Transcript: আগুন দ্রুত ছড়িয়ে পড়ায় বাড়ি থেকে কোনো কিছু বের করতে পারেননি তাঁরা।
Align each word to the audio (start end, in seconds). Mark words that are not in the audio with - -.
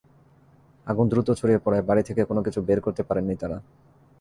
আগুন 0.87 1.05
দ্রুত 1.11 1.27
ছড়িয়ে 1.39 1.63
পড়ায় 1.65 1.85
বাড়ি 1.89 2.03
থেকে 2.03 2.21
কোনো 2.25 2.41
কিছু 2.45 2.59
বের 2.67 2.79
করতে 2.85 3.01
পারেননি 3.03 3.35
তাঁরা। 3.41 3.57